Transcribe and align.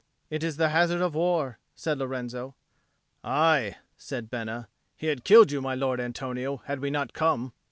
"It 0.31 0.43
is 0.43 0.57
the 0.57 0.69
hazard 0.69 0.99
of 1.03 1.13
war," 1.13 1.59
said 1.75 1.99
Lorenzo. 1.99 2.55
"Aye," 3.23 3.75
said 3.97 4.31
Bena. 4.31 4.67
"He 4.97 5.05
had 5.05 5.23
killed 5.23 5.51
you, 5.51 5.61
my 5.61 5.75
Lord 5.75 5.99
Antonio, 5.99 6.57
had 6.65 6.79
we 6.79 6.89
not 6.89 7.13
come." 7.13 7.53